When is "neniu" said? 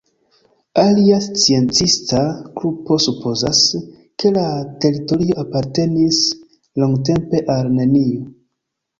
7.75-8.25